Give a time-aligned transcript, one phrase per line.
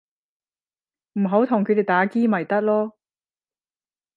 [1.13, 2.93] 唔好同佢哋打機咪得囉